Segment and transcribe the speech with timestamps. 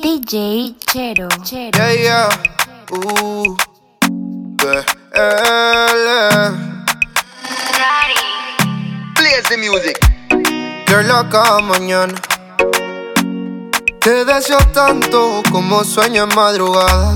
[0.00, 1.26] DJ Chero.
[1.42, 1.76] Chero.
[1.76, 2.28] Yeah, yeah.
[2.92, 3.56] Uh,
[9.16, 9.98] Play the music.
[10.86, 12.14] Girl, cada mañana.
[14.00, 17.14] Te deseo tanto como sueño en madrugada.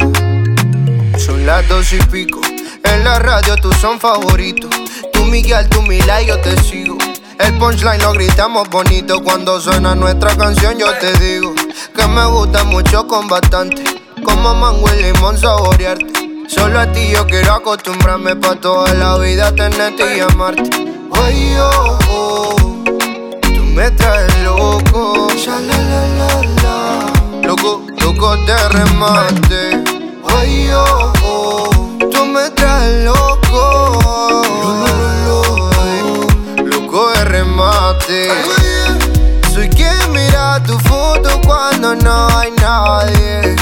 [1.18, 2.40] Son las dos y pico.
[2.82, 4.70] En la radio tú son favoritos.
[5.12, 6.98] Tú Miguel, tú Mila y yo te sigo.
[7.38, 10.76] El punchline lo gritamos bonito cuando suena nuestra canción.
[10.78, 11.51] Yo te digo
[11.94, 13.84] que me gusta mucho con bastante.
[14.24, 16.44] Como mango y limón saborearte.
[16.48, 20.70] Solo a ti yo quiero acostumbrarme pa' toda la vida tenerte y amarte.
[21.12, 22.56] Ay, oh, oh,
[23.42, 25.28] tú me traes loco.
[25.46, 25.58] La,
[26.62, 27.46] la.
[27.46, 29.84] Loco, loco de remate.
[30.36, 31.70] Ay, oh, oh,
[32.10, 33.04] tú me traes.
[33.04, 34.31] Loco
[42.02, 43.56] no hay nadie.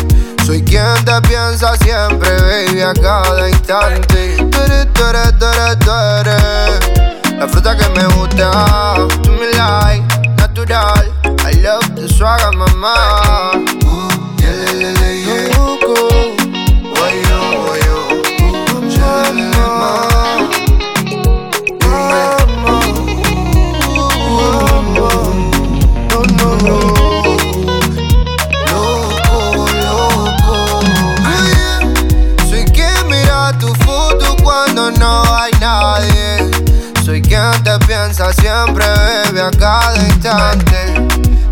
[0.44, 4.36] Soy quien te piensa siempre, baby, a cada instante.
[4.50, 8.94] Tú eres, tú eres, tú eres, tú eres La fruta que me gusta.
[9.22, 10.02] Tú me like,
[10.36, 11.12] natural.
[11.46, 13.29] I love the swagger, mamá.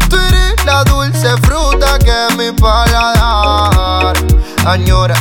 [0.09, 4.17] Tú eres la dulce fruta que mi paladar
[4.65, 5.17] añora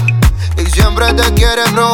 [0.58, 1.87] y siempre te quiere probar.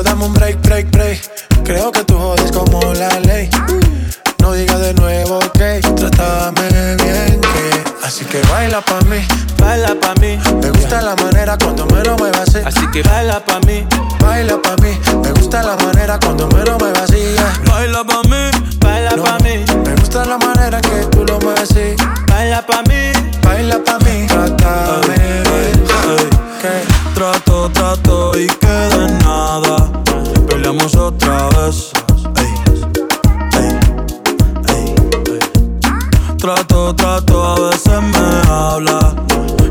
[0.00, 1.20] Dame un break, break, break.
[1.64, 2.04] Creo que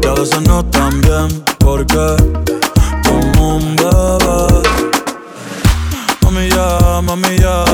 [0.02, 1.44] y a veces no tan bien.
[1.60, 2.16] Porque
[3.06, 4.62] como un bebé.
[6.24, 7.66] Mami ya, mami ya,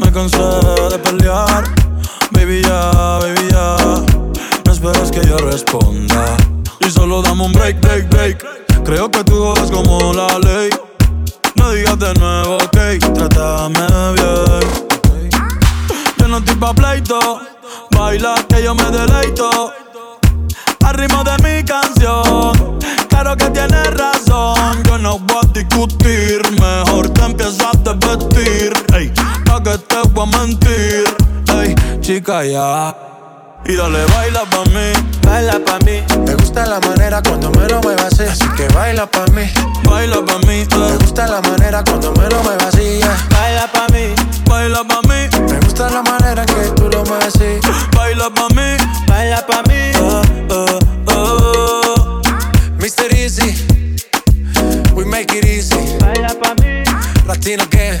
[0.00, 0.38] me cansé
[0.90, 1.64] de pelear.
[2.30, 2.90] Baby ya,
[3.20, 3.76] baby ya,
[4.64, 6.36] no esperes que yo responda.
[6.80, 8.44] Y solo dame un break, break, break.
[8.84, 10.70] Creo que tú jodes como la ley.
[11.56, 15.30] No digas de nuevo, ok, trátame bien.
[16.18, 17.40] Yo no estoy pa' pleito,
[17.90, 19.72] baila que yo me deleito.
[20.84, 22.78] Al ritmo de mi canción,
[23.08, 24.82] claro que tienes razón.
[24.84, 28.72] Yo no voy a discutir, mejor te empiezas a vestir.
[28.94, 29.12] Ey,
[29.44, 31.04] pa' que te voy a mentir.
[31.60, 32.94] Ey, chica, ya.
[33.64, 34.92] Y dale, baila pa' mí,
[35.24, 38.24] baila pa' mí, me gusta la manera cuando me lo muevas así.
[38.24, 39.42] Así que baila pa' mí.
[39.88, 40.98] baila pa' mí, Me eh.
[41.00, 42.98] gusta la manera cuando me lo muevas así.
[42.98, 43.16] yeah.
[43.30, 44.12] baila pa' mí,
[44.50, 47.60] baila pa' mí, Me gusta la manera que tú lo mueves así.
[47.96, 48.76] baila pa' mí,
[49.06, 50.01] baila pa' mí.
[55.34, 55.98] It easy.
[55.98, 56.82] Baila pa' mí,
[57.26, 57.98] Latino gang,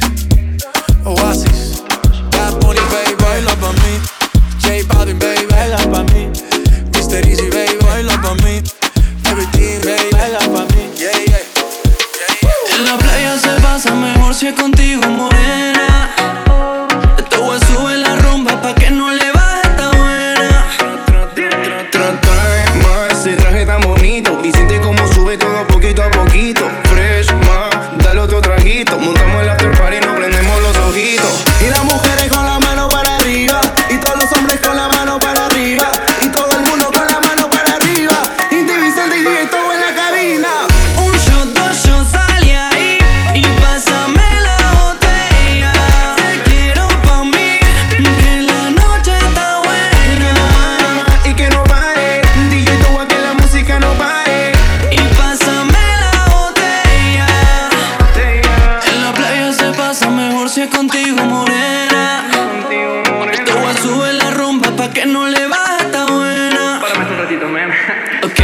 [64.92, 66.80] que no le baja está buena.
[66.80, 67.70] Párame un ratito, man.
[68.24, 68.40] Ok,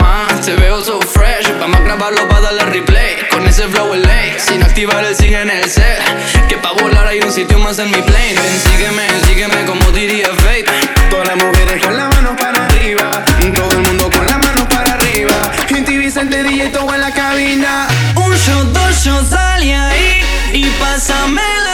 [0.00, 1.48] ma, te veo so fresh.
[1.58, 3.16] Vamos a grabarlo para darle replay.
[3.30, 6.00] Con ese flow el late, sin activar el sync en el set.
[6.48, 8.34] Que pa' volar hay un sitio más en mi plane.
[8.34, 10.66] Ven, sígueme, sígueme como diría Fate.
[11.10, 13.10] Todas las mujeres con las manos para arriba.
[13.54, 15.34] Todo el mundo con las manos para arriba.
[15.68, 17.88] Gente Vicente DJ todo en la cabina.
[18.14, 20.22] Un show, dos shows, salí ahí.
[20.52, 21.65] Y pásame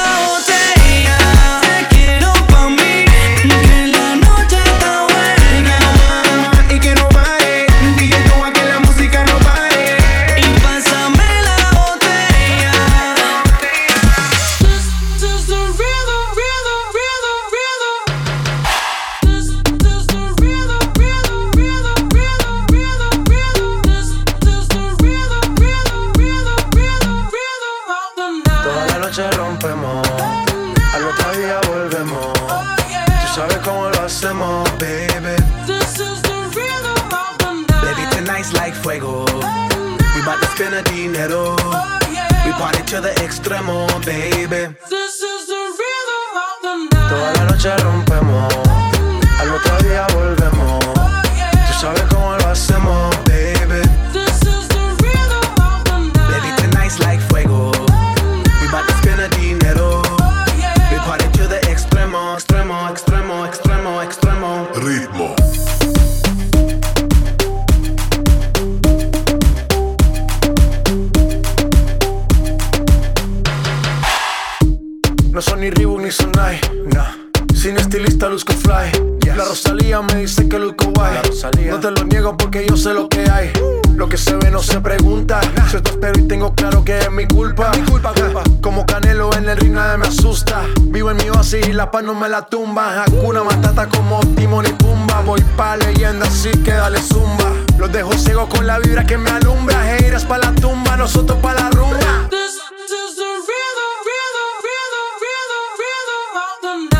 [86.50, 87.70] claro que es mi culpa.
[87.70, 88.42] Mi culpa, culpa.
[88.60, 90.62] Como Canelo en el ring nadie me asusta.
[90.80, 93.04] Vivo en mi oasis y la paz no me la tumba.
[93.04, 95.20] Hakuna Matata como Timon y Pumba.
[95.20, 97.52] Voy pa' leyenda así que dale zumba.
[97.78, 99.96] Los dejo ciegos con la vibra que me alumbra.
[99.96, 102.28] Heiras pa' la tumba, nosotros pa' la rumba.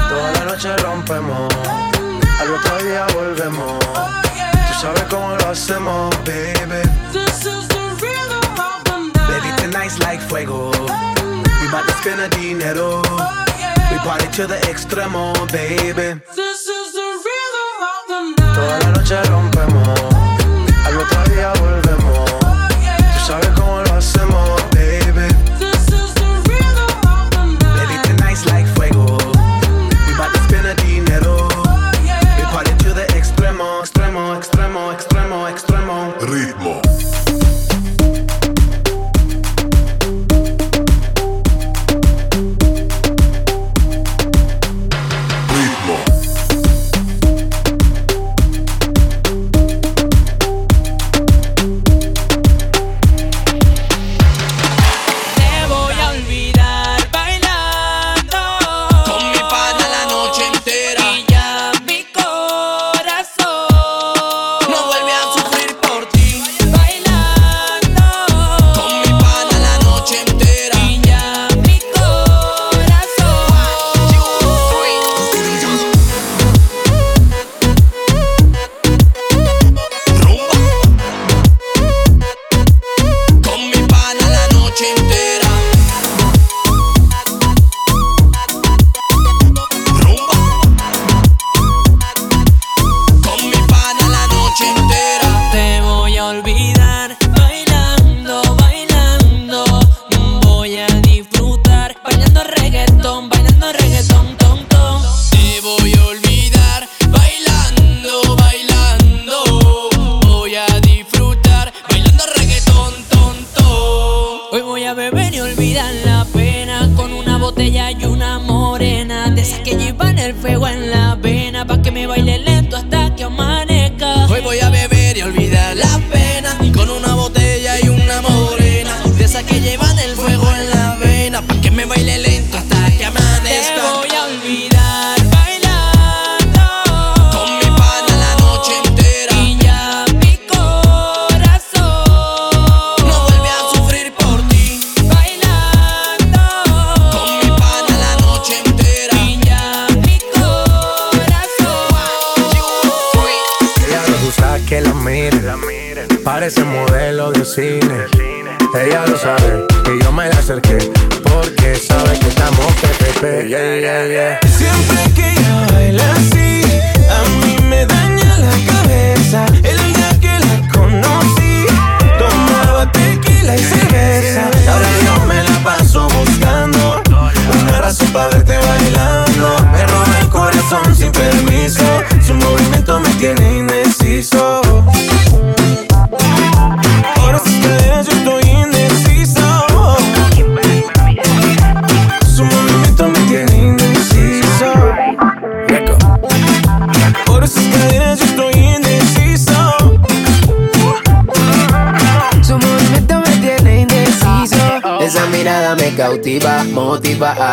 [0.09, 1.53] Toda la noche rompemos,
[2.41, 3.79] al otro día volvemos.
[3.79, 7.72] Tú sabes cómo lo hacemos, baby.
[9.73, 10.71] nice like fuego.
[10.71, 13.03] We bout to spend a dinero.
[13.91, 16.21] We party to the extremo, baby.
[16.37, 18.55] This is the rhythm of the night.
[18.55, 19.99] Toda la noche rompemos.
[20.87, 22.31] Al otro día volvemos.
[22.45, 22.97] Oh, yeah.
[22.97, 23.92] Tú sabes cómo lo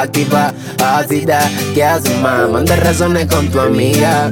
[0.01, 0.53] activa,
[0.83, 1.39] ácida.
[1.73, 2.49] ¿Qué haces, más?
[2.49, 4.31] Manda razones con tu amiga.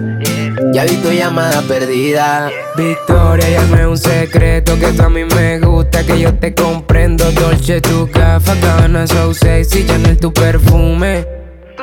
[0.73, 2.49] Ya vi tu llamada perdida.
[2.75, 7.31] Victoria, llame un secreto que a mí me gusta, que yo te comprendo.
[7.31, 11.36] Dolce, tu café, cabana, so sexy, Chanel, tu perfume.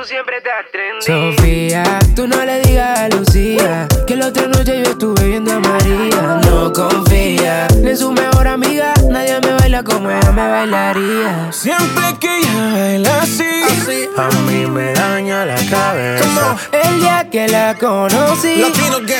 [0.04, 1.34] Tú siempre te trendy.
[1.38, 5.60] Sofía, tú no le digas a Lucía que la otra noche yo estuve viendo a
[5.60, 6.40] María.
[6.44, 11.50] No confía ni en su mejor amiga, nadie me baila como ella me bailaría.
[11.50, 16.54] Siempre que ella baila así, a mí me daña la cabeza.
[16.70, 18.62] El día que la conocí,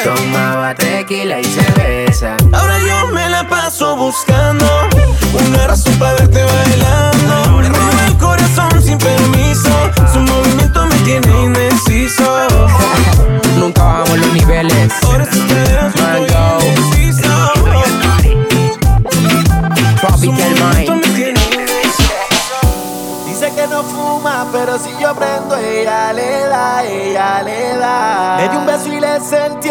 [0.05, 2.37] tomaba tequila y cerveza.
[2.53, 4.67] Ahora yo me la paso buscando
[5.33, 7.14] una razón para verte bailando.
[8.85, 9.71] Sin permiso.
[10.13, 12.25] Su movimiento me tiene indeciso.
[13.59, 14.93] Nunca bajamos los niveles.
[15.03, 16.59] Ahora yo estoy Mango.
[20.01, 21.05] Tropical Mind.
[23.27, 28.37] Dice que no fuma, pero si yo prendo, ella le da, ella le da.
[28.39, 29.71] Le di un beso y le sentí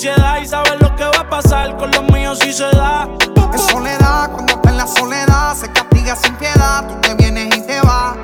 [0.00, 3.06] sociedad y saben lo que va a pasar con los míos si se da.
[3.52, 7.60] Es soledad, cuando está en la soledad, se castiga sin piedad, tú te vienes y
[7.66, 8.16] te vas.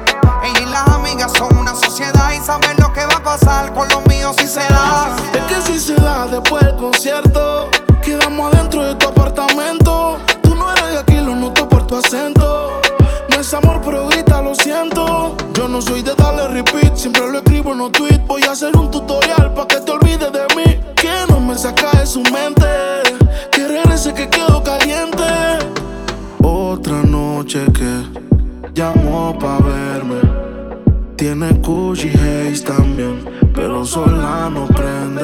[0.43, 3.87] Ella y las amigas son una sociedad y saben lo que va a pasar con
[3.91, 5.15] los míos si se da.
[5.35, 7.69] Es que si se da después del concierto,
[8.03, 10.17] quedamos adentro de tu apartamento.
[10.43, 12.81] Tú no eres de aquí, lo noto por tu acento.
[13.29, 15.37] No es amor, pero grita, lo siento.
[15.53, 18.27] Yo no soy de darle repeat, siempre lo escribo en los tweets.
[18.27, 18.86] Voy a hacer un
[22.17, 22.67] su mente.
[23.53, 25.29] Que regrese que quedo caliente.
[26.43, 27.93] Otra noche que
[28.75, 30.21] llamó pa' verme.
[31.17, 33.15] Tiene Gucci Haze también,
[33.57, 35.23] pero sola no prende.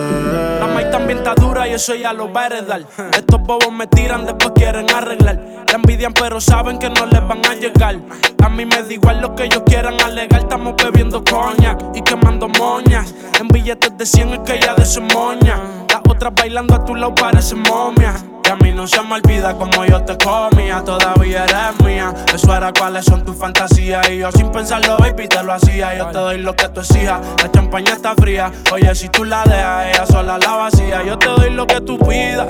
[0.59, 2.87] La maíz también está dura y eso ya lo va a.
[3.13, 5.65] Estos bobos me tiran, después quieren arreglar.
[5.69, 7.97] La envidian, pero saben que no les van a llegar.
[8.43, 10.41] A mí me da igual lo que ellos quieran alegar.
[10.41, 13.15] Estamos bebiendo coña y quemando moñas.
[13.39, 15.61] En billetes de 100 es que ya de moña.
[15.89, 18.25] Las otras bailando a tu lado parecen momias.
[18.45, 20.83] Y a mí no se me olvida como yo te comía.
[20.85, 22.13] Todavía eres mía.
[22.33, 24.09] Eso era cuáles son tus fantasías.
[24.11, 25.97] Y yo sin pensarlo, baby, te lo hacía.
[25.97, 27.21] Yo te doy lo que tú exijas.
[27.43, 28.51] La champaña está fría.
[28.73, 31.03] Oye, si tú la dejas, ella sola la vacía.
[31.05, 32.47] Yo te doy lo que tú pidas.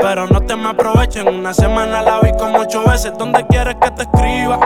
[0.00, 1.28] Pero no te me aprovechen.
[1.28, 3.12] Una semana la vi como ocho veces.
[3.18, 4.58] ¿Dónde quieres que te escriba?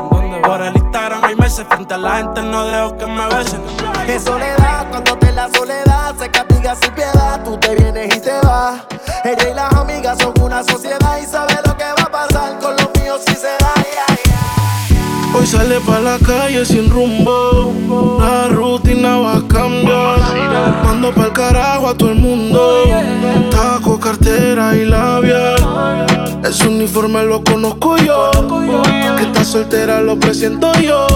[0.43, 1.67] Por el Instagram hay meses.
[1.69, 3.61] Frente a la gente no dejo que me besen.
[4.07, 7.43] Es soledad, cuando en la soledad, se castiga sin piedad.
[7.45, 8.81] Tú te vienes y te vas.
[9.25, 12.77] Ella y las amigas son una sociedad y sabe lo que va a pasar con
[12.77, 13.75] los míos si se da.
[13.77, 14.39] yeah, yeah.
[15.35, 18.19] Hoy sale pa' la calle sin rumbo.
[18.19, 20.19] La rutina va a cambiar.
[20.85, 22.85] Mando pa'l carajo a todo el mundo.
[23.51, 26.07] Taco, cartera y labial.
[26.43, 28.31] Ese uniforme lo conozco yo.
[29.17, 31.07] Que está soltera lo presento yo.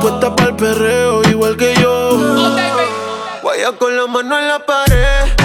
[0.00, 2.18] Puesta pa'l perreo igual que yo.
[3.42, 5.43] Guaya con la mano en la pared.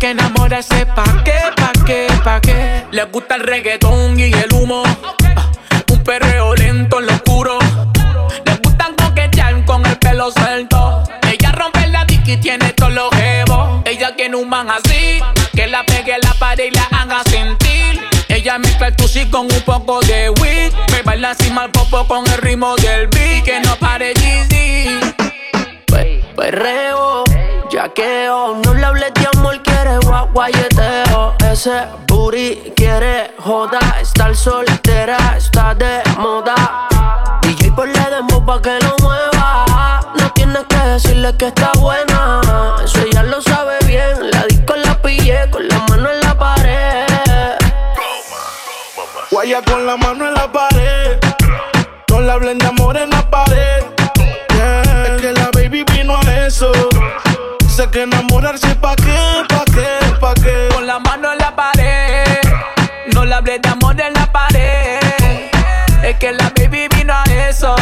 [0.00, 2.84] Que enamorarse pa' qué, pa' qué, pa' qué.
[2.90, 4.82] Le gusta el reggaetón y el humo.
[5.92, 7.58] Un perreo lento en lo oscuro.
[8.44, 11.04] Le gustan coquetear con el pelo suelto.
[11.30, 13.82] Ella rompe la dick y tiene todos los jevos.
[13.84, 15.20] Ella tiene un man así.
[15.52, 18.00] Que la pegue la pared y la haga sentir.
[18.28, 20.72] Ella mezcla el tusi con un poco de weed.
[20.90, 23.44] Me baila encima el popo con el ritmo del beat.
[23.44, 24.98] Que no pare Yeezy.
[26.34, 27.22] Perreo,
[27.72, 29.96] yaqueo, no le hables de amor, quiere
[30.32, 31.34] guayeteo.
[31.50, 36.88] Ese booty quiere joda, estar soltera está de moda.
[37.40, 40.00] DJ por le demo pa' que lo mueva.
[40.18, 42.40] No tienes que decirle que está buena.
[42.84, 44.30] Eso ella lo sabe bien.
[44.30, 47.56] La disco la pillé con la mano en la pared.
[49.30, 51.18] Guaya con la mano en la pared.
[52.10, 53.84] No le hablen de amor en la pared.
[55.06, 56.70] Es que la baby vino a eso.
[57.82, 60.68] Sé que enamorarse pa' qué, pa' qué, pa' qué.
[60.72, 62.38] Con la mano en la pared.
[63.12, 65.00] No le hablé de amor en la pared.
[66.04, 67.74] Es que la baby vino a eso.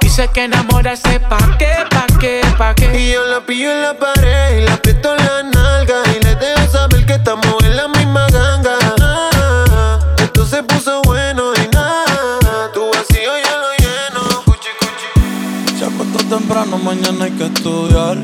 [0.00, 2.98] Dice que enamorarse pa' qué, pa' qué, pa' qué.
[2.98, 6.34] Y yo la pillo en la pared y la aprieto en la nalga y le
[6.36, 8.78] dejo saber que estamos en la misma ganga.
[9.02, 14.42] Ah, esto se puso bueno y nada, tu vacío yo lo lleno.
[14.46, 15.78] Cuchi, cuchi.
[15.78, 18.16] Se acuesta temprano, mañana hay que estudiar.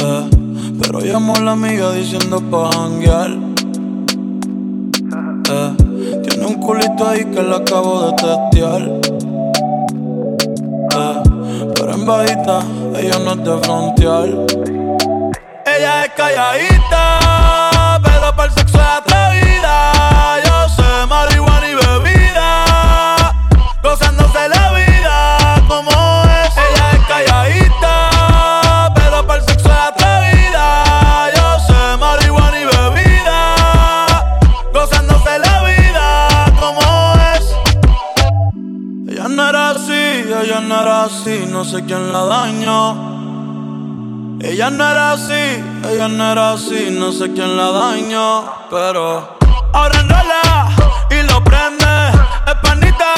[0.00, 0.30] Eh,
[0.80, 3.30] pero llamó a la amiga diciendo pa' janguear.
[5.50, 5.76] Eh,
[6.22, 8.82] tiene un culito ahí que la acabo de testear.
[10.96, 11.22] Eh,
[11.74, 12.60] pero en bajita,
[12.96, 14.28] ella no es de frontear.
[15.66, 19.92] Ella es calladita, pero para el sexo es atrevida.
[41.78, 44.38] Sé quién la dañó.
[44.40, 49.38] Ella no era así, ella no era así, no sé quién la dañó, pero
[49.72, 50.70] ahora enrola
[51.10, 51.86] y lo prende,
[52.46, 53.17] es panita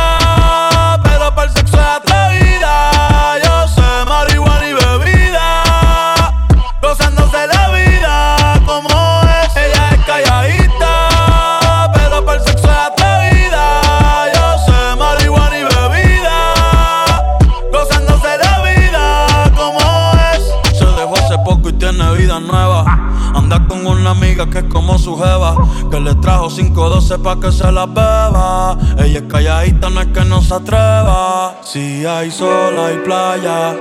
[24.91, 25.55] como su jeva
[25.89, 28.77] Que le trajo 512 pa' que se la beba.
[28.97, 31.55] Ella es calladita, no es que no se atreva.
[31.63, 33.75] Si hay sol, hay playa.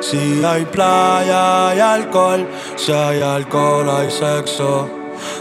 [0.00, 2.46] Si hay playa, hay alcohol.
[2.76, 4.88] Si hay alcohol, hay sexo.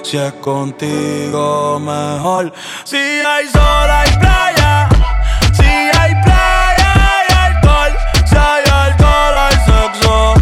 [0.03, 2.53] Si es contigo, mejor.
[2.83, 4.89] Si hay sol, hay playa.
[5.53, 5.63] Si
[5.99, 7.93] hay playa, hay alcohol.
[8.25, 10.34] Si hay alcohol, hay sexo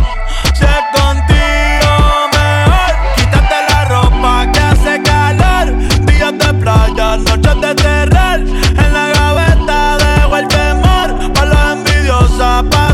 [8.36, 12.93] En la gaveta dejo el temor Pa' los envidiosas, paz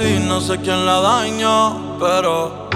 [0.00, 2.67] no sé quién la dañó, pero.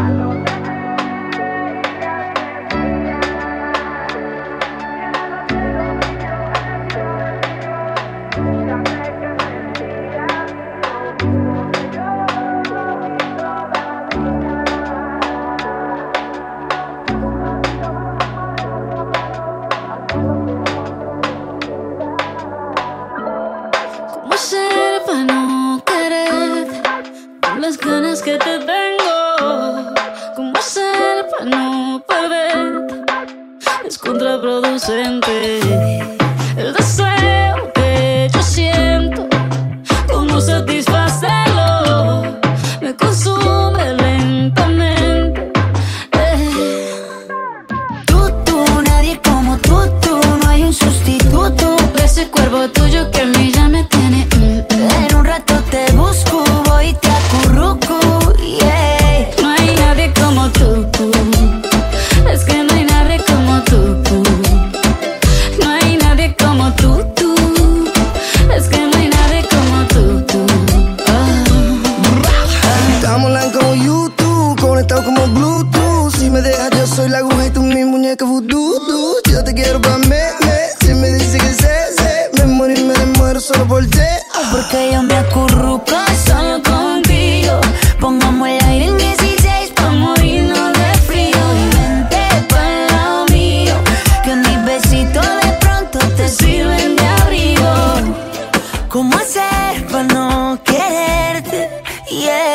[102.12, 102.51] Yeah.